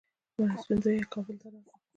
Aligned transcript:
مرستندویان 0.39 1.05
کابل 1.13 1.35
ته 1.41 1.47
راغلل. 1.53 1.79